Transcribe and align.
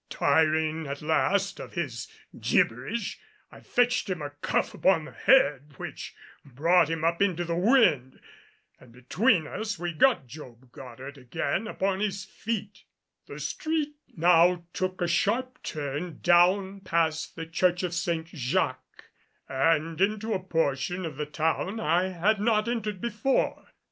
Tiring 0.09 0.87
at 0.87 1.03
last 1.03 1.59
of 1.59 1.73
his 1.73 2.07
gibberish, 2.39 3.19
I 3.51 3.59
fetched 3.59 4.09
him 4.09 4.19
a 4.23 4.31
cuff 4.31 4.73
upon 4.73 5.05
the 5.05 5.11
head 5.11 5.73
which 5.77 6.15
brought 6.43 6.89
him 6.89 7.03
up 7.03 7.21
into 7.21 7.45
the 7.45 7.53
wind. 7.55 8.19
And 8.79 8.91
between 8.91 9.45
us 9.45 9.77
we 9.77 9.93
got 9.93 10.25
Job 10.25 10.71
Goddard 10.71 11.19
again 11.19 11.67
upon 11.67 11.99
his 11.99 12.25
feet. 12.25 12.85
The 13.27 13.39
street 13.39 13.93
now 14.17 14.65
took 14.73 15.01
a 15.03 15.07
sharp 15.07 15.61
turn 15.61 16.17
down 16.23 16.79
past 16.79 17.35
the 17.35 17.45
Church 17.45 17.83
of 17.83 17.93
Saint 17.93 18.25
Jacques 18.29 19.03
and 19.47 20.01
into 20.01 20.33
a 20.33 20.39
portion 20.41 21.05
of 21.05 21.15
the 21.17 21.27
town 21.27 21.79
I 21.79 22.05
had 22.07 22.41
not 22.41 22.67
entered 22.67 23.01
before. 23.01 23.67